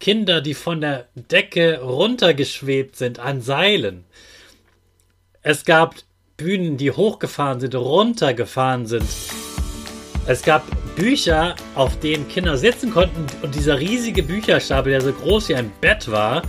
Kinder, 0.00 0.40
die 0.40 0.54
von 0.54 0.80
der 0.80 1.08
Decke 1.14 1.80
runtergeschwebt 1.80 2.96
sind 2.96 3.18
an 3.18 3.42
Seilen. 3.42 4.04
Es 5.42 5.64
gab 5.64 5.96
Bühnen, 6.36 6.76
die 6.76 6.92
hochgefahren 6.92 7.58
sind, 7.58 7.74
runtergefahren 7.74 8.86
sind. 8.86 9.08
Es 10.26 10.42
gab 10.42 10.64
Bücher, 10.94 11.56
auf 11.74 11.98
denen 11.98 12.28
Kinder 12.28 12.56
sitzen 12.56 12.92
konnten 12.92 13.26
und 13.42 13.54
dieser 13.54 13.80
riesige 13.80 14.22
Bücherstapel, 14.22 14.92
der 14.92 15.00
so 15.00 15.12
groß 15.12 15.48
wie 15.48 15.56
ein 15.56 15.72
Bett 15.80 16.10
war, 16.10 16.42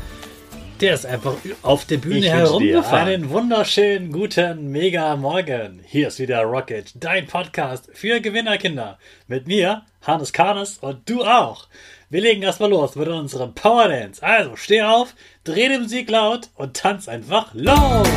der 0.81 0.93
ist 0.93 1.05
einfach 1.05 1.35
auf 1.61 1.85
der 1.85 1.97
Bühne 1.97 2.19
Ich 2.19 2.29
herumgefahren. 2.29 3.07
Einen 3.07 3.29
wunderschönen 3.29 4.11
guten 4.11 4.71
Mega 4.71 5.15
Morgen. 5.17 5.81
Hier 5.85 6.07
ist 6.07 6.19
wieder 6.19 6.41
Rocket, 6.43 6.93
dein 6.95 7.27
Podcast 7.27 7.89
für 7.93 8.21
Gewinnerkinder. 8.21 8.97
Mit 9.27 9.47
mir, 9.47 9.83
Hannes 10.01 10.31
Karnes 10.31 10.77
und 10.77 11.09
du 11.09 11.23
auch. 11.23 11.67
Wir 12.09 12.21
legen 12.21 12.41
erstmal 12.43 12.69
los 12.69 12.95
mit 12.95 13.07
unserem 13.07 13.53
Power 13.53 13.89
Dance. 13.89 14.23
Also 14.23 14.55
steh 14.55 14.81
auf, 14.81 15.15
dreh 15.43 15.67
die 15.67 15.79
Musik 15.79 16.09
laut 16.09 16.49
und 16.55 16.77
tanz 16.77 17.09
einfach 17.09 17.53
los. 17.53 18.07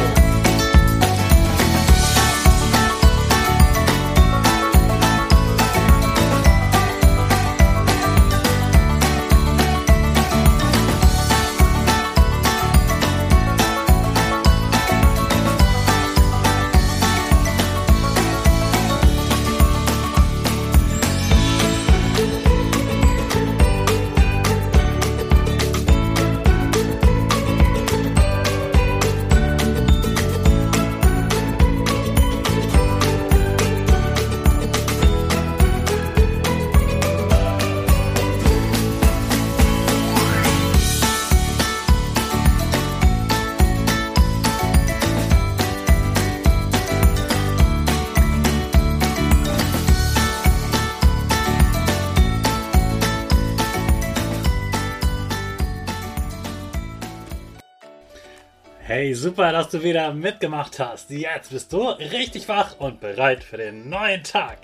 Hey, 58.85 59.15
super, 59.15 59.53
dass 59.53 59.69
du 59.69 59.81
wieder 59.85 60.13
mitgemacht 60.13 60.81
hast. 60.81 61.09
Jetzt 61.09 61.53
bist 61.53 61.73
du 61.73 61.83
richtig 61.91 62.49
wach 62.49 62.81
und 62.81 62.99
bereit 62.99 63.45
für 63.45 63.57
den 63.57 63.89
neuen 63.89 64.25
Tag. 64.25 64.59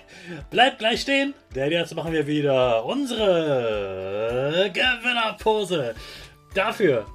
Bleib 0.50 0.80
gleich 0.80 1.02
stehen, 1.02 1.34
denn 1.54 1.70
jetzt 1.70 1.94
machen 1.94 2.12
wir 2.12 2.26
wieder 2.26 2.84
unsere 2.84 4.72
Gewinnerpose. 4.72 5.94
Dafür 6.52 7.06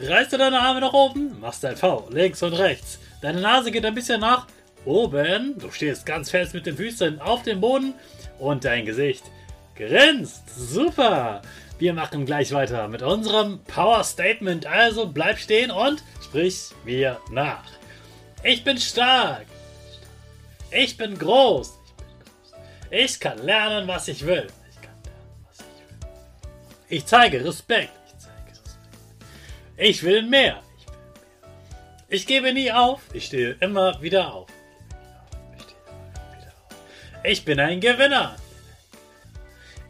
reißt 0.00 0.34
du 0.34 0.36
deine 0.36 0.60
Arme 0.60 0.80
nach 0.80 0.92
oben, 0.92 1.40
machst 1.40 1.64
ein 1.64 1.78
V 1.78 2.06
links 2.10 2.42
und 2.42 2.52
rechts. 2.52 2.98
Deine 3.22 3.40
Nase 3.40 3.70
geht 3.70 3.86
ein 3.86 3.94
bisschen 3.94 4.20
nach 4.20 4.46
oben. 4.84 5.58
Du 5.58 5.70
stehst 5.70 6.04
ganz 6.04 6.30
fest 6.30 6.52
mit 6.52 6.66
den 6.66 6.76
Füßen 6.76 7.22
auf 7.22 7.42
dem 7.42 7.62
Boden 7.62 7.94
und 8.38 8.66
dein 8.66 8.84
Gesicht 8.84 9.24
grinst. 9.80 10.42
Super. 10.54 11.42
Wir 11.78 11.94
machen 11.94 12.26
gleich 12.26 12.52
weiter 12.52 12.88
mit 12.88 13.02
unserem 13.02 13.60
Power 13.64 14.04
Statement. 14.04 14.66
Also 14.66 15.06
bleib 15.06 15.38
stehen 15.38 15.70
und 15.70 16.02
sprich 16.22 16.70
mir 16.84 17.18
nach. 17.30 17.64
Ich 18.42 18.62
bin 18.62 18.78
stark. 18.78 19.46
Ich 20.70 20.96
bin 20.96 21.18
groß. 21.18 21.78
Ich 22.90 23.18
kann 23.18 23.38
lernen, 23.38 23.88
was 23.88 24.08
ich 24.08 24.26
will. 24.26 24.48
Ich 26.88 27.06
zeige 27.06 27.44
Respekt. 27.44 27.92
Ich 29.76 30.02
will 30.02 30.22
mehr. 30.22 30.62
Ich 32.08 32.26
gebe 32.26 32.52
nie 32.52 32.70
auf. 32.70 33.00
Ich 33.14 33.26
stehe 33.26 33.56
immer 33.60 34.02
wieder 34.02 34.34
auf. 34.34 34.48
Ich 37.22 37.44
bin 37.44 37.60
ein 37.60 37.80
Gewinner. 37.80 38.36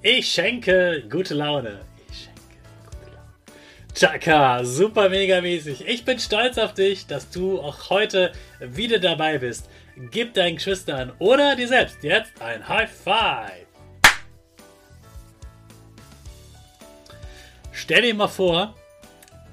Ich 0.03 0.33
schenke 0.33 1.05
gute 1.11 1.35
Laune. 1.35 1.83
Ich 2.09 2.21
schenke 2.21 2.41
gute 2.87 3.11
Laune. 3.11 3.29
Chaka, 3.95 4.65
super 4.65 5.11
mega 5.11 5.43
mäßig. 5.43 5.87
Ich 5.87 6.07
bin 6.07 6.19
stolz 6.19 6.57
auf 6.57 6.73
dich, 6.73 7.07
dass 7.07 7.29
du 7.29 7.61
auch 7.61 7.91
heute 7.91 8.33
wieder 8.61 8.99
dabei 8.99 9.37
bist. 9.37 9.69
Gib 10.11 10.33
deinen 10.33 10.57
Geschwistern 10.57 11.13
oder 11.19 11.55
dir 11.55 11.69
selbst 11.69 12.03
jetzt 12.03 12.41
ein 12.41 12.67
High 12.67 12.91
Five. 12.91 13.67
Stell 17.71 18.01
dir 18.01 18.15
mal 18.15 18.29
vor, 18.29 18.75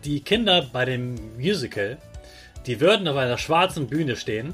die 0.06 0.22
Kinder 0.22 0.66
bei 0.72 0.86
dem 0.86 1.36
Musical, 1.36 1.98
die 2.66 2.80
würden 2.80 3.06
auf 3.10 3.18
einer 3.18 3.38
schwarzen 3.38 3.88
Bühne 3.88 4.16
stehen 4.16 4.54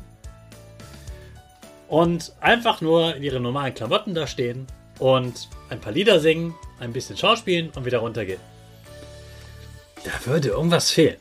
und 1.88 2.34
einfach 2.40 2.82
nur 2.82 3.16
in 3.16 3.22
ihren 3.22 3.44
normalen 3.44 3.76
Klamotten 3.76 4.16
da 4.16 4.26
stehen 4.26 4.66
und 5.04 5.50
ein 5.70 5.82
paar 5.82 5.92
Lieder 5.92 6.22
singen, 6.22 6.56
ein 6.80 6.94
bisschen 6.94 7.18
schauspielen 7.18 7.72
und 7.76 7.84
wieder 7.84 7.98
runtergehen. 7.98 8.40
Da 10.06 10.12
würde 10.26 10.48
irgendwas 10.50 10.92
fehlen. 10.92 11.18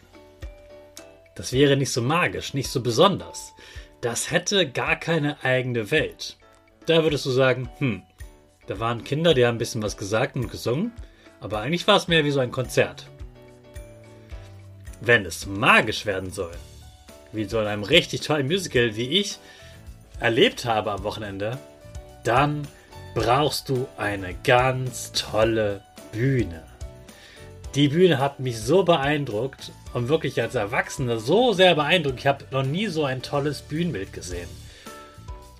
Das 1.34 1.53
wäre 1.53 1.76
nicht 1.76 1.92
so 1.92 2.00
magisch, 2.00 2.54
nicht 2.54 2.71
so 2.71 2.81
besonders. 2.81 3.53
Das 4.00 4.31
hätte 4.31 4.71
gar 4.71 4.94
keine 4.94 5.42
eigene 5.42 5.91
Welt. 5.91 6.37
Da 6.87 7.03
würdest 7.03 7.26
du 7.26 7.31
sagen, 7.31 7.69
hm, 7.78 8.03
da 8.69 8.78
waren 8.78 9.03
Kinder, 9.03 9.34
die 9.34 9.44
haben 9.44 9.56
ein 9.56 9.59
bisschen 9.59 9.82
was 9.82 9.97
gesagt 9.97 10.37
und 10.37 10.48
gesungen, 10.48 10.92
aber 11.41 11.59
eigentlich 11.59 11.88
war 11.88 11.97
es 11.97 12.06
mehr 12.06 12.25
wie 12.25 12.31
so 12.31 12.38
ein 12.38 12.53
Konzert. 12.53 13.09
Wenn 15.00 15.26
es 15.26 15.47
magisch 15.47 16.06
werden 16.06 16.31
soll, 16.31 16.54
wie 17.32 17.47
so 17.47 17.60
in 17.60 17.66
einem 17.66 17.82
richtig 17.82 18.21
tollen 18.21 18.47
Musical, 18.47 18.94
wie 18.94 19.09
ich 19.19 19.38
erlebt 20.21 20.66
habe 20.66 20.92
am 20.92 21.03
Wochenende, 21.03 21.59
dann 22.22 22.69
brauchst 23.14 23.68
du 23.68 23.86
eine 23.96 24.34
ganz 24.44 25.12
tolle 25.12 25.82
Bühne. 26.12 26.62
Die 27.74 27.88
Bühne 27.88 28.18
hat 28.18 28.40
mich 28.40 28.60
so 28.60 28.82
beeindruckt 28.84 29.72
und 29.94 30.08
wirklich 30.08 30.40
als 30.40 30.54
Erwachsener 30.54 31.18
so 31.18 31.52
sehr 31.52 31.74
beeindruckt. 31.74 32.20
Ich 32.20 32.26
habe 32.26 32.44
noch 32.50 32.64
nie 32.64 32.86
so 32.86 33.04
ein 33.04 33.22
tolles 33.22 33.62
Bühnenbild 33.62 34.12
gesehen. 34.12 34.48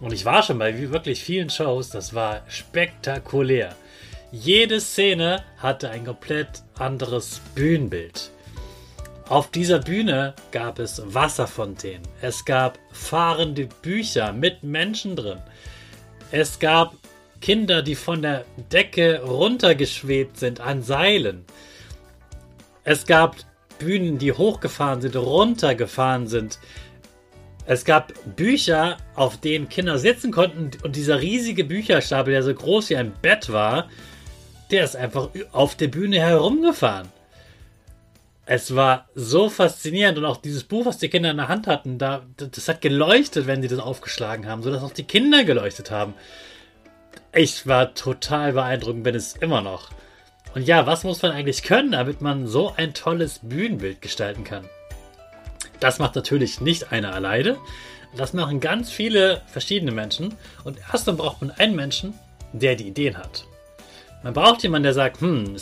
Und 0.01 0.13
ich 0.13 0.25
war 0.25 0.43
schon 0.43 0.59
bei 0.59 0.91
wirklich 0.91 1.23
vielen 1.23 1.49
Shows, 1.49 1.91
das 1.91 2.13
war 2.13 2.43
spektakulär. 2.49 3.75
Jede 4.31 4.81
Szene 4.81 5.45
hatte 5.59 5.91
ein 5.91 6.05
komplett 6.05 6.63
anderes 6.79 7.41
Bühnenbild. 7.55 8.31
Auf 9.29 9.51
dieser 9.51 9.79
Bühne 9.79 10.35
gab 10.51 10.79
es 10.79 11.03
Wasserfontänen, 11.07 12.03
es 12.21 12.45
gab 12.45 12.79
fahrende 12.91 13.69
Bücher 13.81 14.33
mit 14.33 14.63
Menschen 14.63 15.17
drin, 15.17 15.39
es 16.31 16.59
gab 16.59 16.95
Kinder, 17.43 17.83
die 17.83 17.97
von 17.97 18.23
der 18.23 18.47
Decke 18.73 19.21
runtergeschwebt 19.23 20.39
sind 20.39 20.61
an 20.61 20.83
Seilen. 20.83 21.45
Es 22.85 23.05
gab 23.05 23.37
Bühnen, 23.79 24.19
die 24.19 24.33
hochgefahren 24.33 25.03
sind, 25.03 25.17
runtergefahren 25.17 26.29
sind. 26.29 26.59
Es 27.67 27.85
gab 27.85 28.13
Bücher, 28.37 28.97
auf 29.15 29.37
denen 29.39 29.69
Kinder 29.69 29.99
sitzen 29.99 30.33
konnten 30.33 30.71
und 30.83 30.97
dieser 30.97 31.21
riesige 31.21 31.65
Bücherstapel, 31.65 32.33
der 32.33 32.43
so 32.43 32.55
groß 32.55 32.91
wie 32.91 32.97
ein 32.97 33.13
Bett 33.21 33.53
war, 33.53 33.89
der 34.71 34.85
ist 34.85 34.97
einfach 34.97 35.29
auf 35.53 35.77
der 35.77 35.89
Bühne 35.89 36.21
herumgefahren. 36.21 37.09
Es 38.47 38.75
war 38.75 39.09
so 39.15 39.49
faszinierend 39.49 40.19
und 40.19 40.25
auch 40.25 40.39
dieses 40.39 40.65
Buch, 40.65 40.87
was 40.87 40.99
die 40.99 41.09
Kinder 41.09 41.31
in 41.31 41.37
der 41.37 41.49
Hand 41.49 41.67
hatten, 41.67 41.99
da, 41.99 42.25
das 42.37 42.69
hat 42.69 42.81
geleuchtet, 42.81 43.47
wenn 43.47 43.63
sie 43.63 43.69
das 43.69 43.79
aufgeschlagen 43.79 44.49
haben, 44.49 44.63
sodass 44.63 44.83
auch 44.83 44.93
die 44.93 45.05
Kinder 45.05 45.45
geleuchtet 45.45 45.91
haben. 45.91 46.15
Ich 47.35 47.67
war 47.67 47.95
total 47.95 48.53
beeindruckend, 48.53 49.05
bin 49.05 49.15
es 49.15 49.35
immer 49.37 49.63
noch. 49.63 49.89
Und 50.55 50.69
ja, 50.69 50.87
was 50.87 51.03
muss 51.03 51.23
man 51.23 51.33
eigentlich 51.33 51.63
können, 51.63 51.93
damit 51.93 52.21
man 52.21 52.47
so 52.47 52.75
ein 52.77 52.93
tolles 52.93 53.41
Bühnenbild 53.43 54.03
gestalten 54.03 54.45
kann? 54.45 54.69
Das 55.81 55.99
macht 55.99 56.15
natürlich 56.15 56.61
nicht 56.61 56.93
einer 56.93 57.15
alleine. 57.15 57.57
Das 58.15 58.35
machen 58.35 58.61
ganz 58.61 58.91
viele 58.91 59.41
verschiedene 59.47 59.93
Menschen. 59.93 60.35
Und 60.63 60.79
erst 60.93 61.09
dann 61.09 61.17
braucht 61.17 61.41
man 61.41 61.51
einen 61.53 61.75
Menschen, 61.75 62.13
der 62.53 62.77
die 62.77 62.89
Ideen 62.89 63.17
hat. 63.17 63.47
Man 64.23 64.35
braucht 64.35 64.63
jemanden, 64.63 64.85
der 64.85 64.95
sagt, 64.95 65.23
hm, 65.23 65.57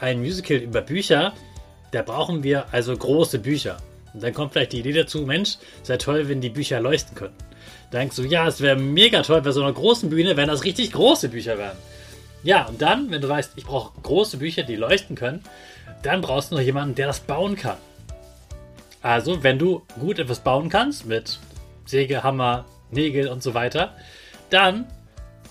ein 0.00 0.20
Musical 0.20 0.56
über 0.56 0.80
Bücher, 0.80 1.34
da 1.90 2.00
brauchen 2.00 2.42
wir 2.42 2.72
also 2.72 2.96
große 2.96 3.40
Bücher. 3.40 3.76
Und 4.14 4.22
dann 4.22 4.32
kommt 4.32 4.54
vielleicht 4.54 4.72
die 4.72 4.80
Idee 4.80 4.94
dazu, 4.94 5.26
Mensch, 5.26 5.58
sei 5.82 5.98
toll, 5.98 6.28
wenn 6.30 6.40
die 6.40 6.48
Bücher 6.48 6.80
leuchten 6.80 7.14
könnten. 7.14 7.49
Denkst 7.92 8.16
du, 8.16 8.22
ja, 8.22 8.46
es 8.46 8.60
wäre 8.60 8.76
mega 8.76 9.22
toll 9.22 9.42
bei 9.42 9.52
so 9.52 9.62
einer 9.62 9.72
großen 9.72 10.10
Bühne, 10.10 10.36
wenn 10.36 10.48
das 10.48 10.64
richtig 10.64 10.92
große 10.92 11.28
Bücher 11.28 11.58
wären. 11.58 11.76
Ja, 12.42 12.66
und 12.66 12.80
dann, 12.80 13.10
wenn 13.10 13.20
du 13.20 13.28
weißt, 13.28 13.52
ich 13.56 13.64
brauche 13.64 13.92
große 14.02 14.38
Bücher, 14.38 14.62
die 14.62 14.76
leuchten 14.76 15.16
können, 15.16 15.42
dann 16.02 16.20
brauchst 16.20 16.50
du 16.50 16.56
noch 16.56 16.62
jemanden, 16.62 16.94
der 16.94 17.06
das 17.06 17.20
bauen 17.20 17.56
kann. 17.56 17.76
Also, 19.02 19.42
wenn 19.42 19.58
du 19.58 19.82
gut 19.98 20.18
etwas 20.18 20.40
bauen 20.40 20.68
kannst 20.68 21.06
mit 21.06 21.38
Säge, 21.84 22.22
Hammer, 22.22 22.64
Nägel 22.90 23.28
und 23.28 23.42
so 23.42 23.54
weiter, 23.54 23.94
dann 24.50 24.86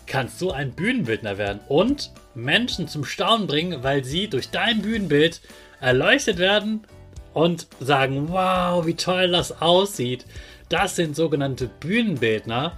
kannst 0.06 0.42
du 0.42 0.52
ein 0.52 0.72
Bühnenbildner 0.72 1.38
werden 1.38 1.60
und 1.68 2.12
Menschen 2.36 2.88
zum 2.88 3.06
Staunen 3.06 3.48
bringen, 3.48 3.84
weil 3.84 4.04
sie 4.04 4.28
durch 4.28 4.50
dein 4.50 4.82
Bühnenbild 4.82 5.42
erleuchtet 5.80 6.38
werden 6.38 6.86
und 7.34 7.68
sagen, 7.80 8.30
wow, 8.30 8.86
wie 8.86 8.96
toll 8.96 9.30
das 9.30 9.62
aussieht. 9.62 10.26
Das 10.70 10.96
sind 10.96 11.16
sogenannte 11.16 11.68
Bühnenbildner. 11.68 12.78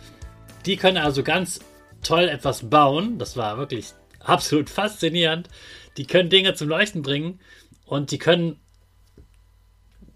Die 0.65 0.77
können 0.77 0.97
also 0.97 1.23
ganz 1.23 1.59
toll 2.01 2.29
etwas 2.29 2.69
bauen. 2.69 3.17
Das 3.19 3.35
war 3.35 3.57
wirklich 3.57 3.93
absolut 4.19 4.69
faszinierend. 4.69 5.49
Die 5.97 6.07
können 6.07 6.29
Dinge 6.29 6.53
zum 6.53 6.69
Leuchten 6.69 7.01
bringen 7.01 7.39
und 7.85 8.11
die 8.11 8.17
können 8.17 8.61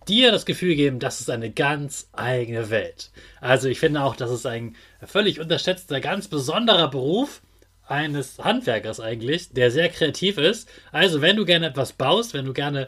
dir 0.07 0.31
das 0.31 0.45
Gefühl 0.45 0.75
geben, 0.75 0.99
das 0.99 1.19
ist 1.19 1.29
eine 1.29 1.51
ganz 1.51 2.09
eigene 2.13 2.69
Welt. 2.69 3.11
Also 3.41 3.67
ich 3.67 3.79
finde 3.79 4.03
auch, 4.03 4.15
das 4.15 4.31
ist 4.31 4.45
ein 4.45 4.75
völlig 5.05 5.39
unterschätzter, 5.39 5.99
ganz 5.99 6.27
besonderer 6.27 6.89
Beruf 6.89 7.41
eines 7.87 8.39
Handwerkers 8.39 8.99
eigentlich, 8.99 9.51
der 9.51 9.71
sehr 9.71 9.89
kreativ 9.89 10.37
ist. 10.37 10.69
Also 10.91 11.21
wenn 11.21 11.35
du 11.35 11.45
gerne 11.45 11.67
etwas 11.67 11.93
baust, 11.93 12.33
wenn 12.33 12.45
du 12.45 12.53
gerne 12.53 12.87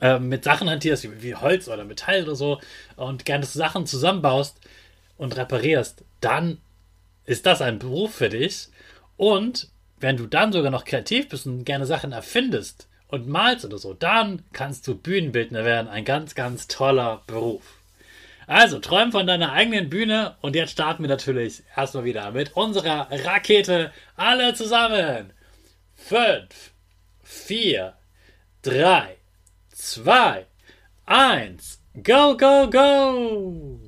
äh, 0.00 0.18
mit 0.18 0.44
Sachen 0.44 0.68
hantierst, 0.68 1.22
wie, 1.22 1.34
Holz 1.34 1.68
oder 1.68 1.84
Metall 1.84 2.24
oder 2.24 2.34
so, 2.34 2.60
und 2.96 3.24
gerne 3.24 3.46
Sachen 3.46 3.86
zusammenbaust 3.86 4.60
und 5.16 5.36
reparierst, 5.36 6.04
dann 6.20 6.58
ist 7.24 7.46
das 7.46 7.60
ein 7.60 7.78
Beruf 7.78 8.14
für 8.14 8.28
dich. 8.28 8.68
Und 9.16 9.68
wenn 10.00 10.16
du 10.16 10.26
dann 10.26 10.52
sogar 10.52 10.70
noch 10.70 10.84
kreativ 10.84 11.28
bist 11.28 11.46
und 11.46 11.64
gerne 11.64 11.86
Sachen 11.86 12.12
erfindest 12.12 12.88
und 13.08 13.28
malst 13.28 13.64
oder 13.64 13.78
so, 13.78 13.94
dann 13.94 14.42
kannst 14.52 14.86
du 14.86 14.96
Bühnenbildner 14.96 15.64
werden. 15.64 15.88
Ein 15.88 16.04
ganz, 16.04 16.34
ganz 16.34 16.68
toller 16.68 17.22
Beruf. 17.26 17.78
Also, 18.46 18.78
träum 18.78 19.12
von 19.12 19.26
deiner 19.26 19.52
eigenen 19.52 19.90
Bühne 19.90 20.36
und 20.40 20.56
jetzt 20.56 20.70
starten 20.70 21.02
wir 21.02 21.08
natürlich 21.08 21.64
erstmal 21.76 22.04
wieder 22.04 22.30
mit 22.30 22.56
unserer 22.56 23.08
Rakete. 23.10 23.92
Alle 24.16 24.54
zusammen. 24.54 25.34
Fünf, 25.96 26.72
vier, 27.22 27.92
drei, 28.62 29.17
zwei, 29.78 30.46
eins, 31.06 31.78
go, 32.02 32.34
go, 32.34 32.66
go! 32.66 33.87